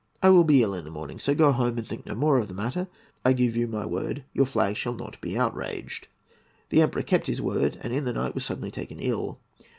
I 0.23 0.31
will 0.31 0.43
be 0.43 0.63
ill 0.63 0.73
in 0.73 0.83
the 0.83 0.89
morning; 0.89 1.19
so 1.19 1.35
go 1.35 1.51
home 1.51 1.77
and 1.77 1.85
think 1.85 2.07
no 2.07 2.15
more 2.15 2.39
of 2.39 2.47
the 2.47 2.55
matter. 2.55 2.87
I 3.23 3.33
give 3.33 3.55
you 3.55 3.67
my 3.67 3.85
word, 3.85 4.23
your 4.33 4.47
flag 4.47 4.75
shall 4.75 4.95
not 4.95 5.21
be 5.21 5.37
outraged.' 5.37 6.07
The 6.69 6.81
Emperor 6.81 7.03
kept 7.03 7.27
his 7.27 7.39
word, 7.39 7.77
and 7.81 7.93
in 7.93 8.05
the 8.05 8.13
night 8.13 8.33
was 8.33 8.47
taken 8.47 8.71
suddenly 8.71 8.97
ill. 9.01 9.39